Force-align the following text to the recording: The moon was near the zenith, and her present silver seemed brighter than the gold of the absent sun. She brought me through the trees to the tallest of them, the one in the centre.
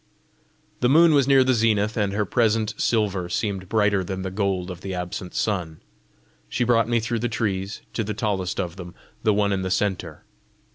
The 0.79 0.89
moon 0.89 1.13
was 1.13 1.27
near 1.27 1.43
the 1.43 1.53
zenith, 1.53 1.95
and 1.95 2.11
her 2.13 2.25
present 2.25 2.73
silver 2.75 3.29
seemed 3.29 3.69
brighter 3.69 4.03
than 4.03 4.23
the 4.23 4.31
gold 4.31 4.71
of 4.71 4.81
the 4.81 4.95
absent 4.95 5.35
sun. 5.35 5.79
She 6.49 6.63
brought 6.63 6.89
me 6.89 6.99
through 6.99 7.19
the 7.19 7.29
trees 7.29 7.81
to 7.93 8.03
the 8.03 8.15
tallest 8.15 8.59
of 8.59 8.77
them, 8.77 8.95
the 9.21 9.31
one 9.31 9.53
in 9.53 9.61
the 9.61 9.69
centre. 9.69 10.23